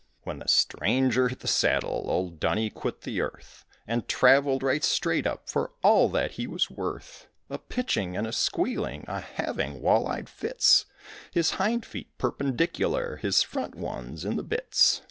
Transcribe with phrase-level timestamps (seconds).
[0.23, 5.27] When the stranger hit the saddle, old Dunny quit the earth And traveled right straight
[5.27, 7.27] up for all that he was worth.
[7.51, 10.87] A pitching and a squealing, a having wall eyed fits,
[11.31, 14.99] His hind feet perpendicular, his front ones in the bits.